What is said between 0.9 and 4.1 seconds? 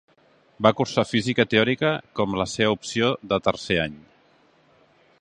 física teòrica com la seva opció de tercer any.